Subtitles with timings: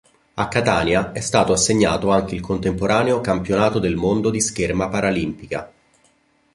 [0.33, 5.71] A Catania è stato assegnato anche il contemporaneo Campionato del Mondo di Scherma Paralimpica.